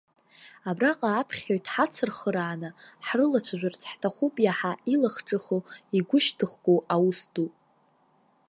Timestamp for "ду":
7.33-7.47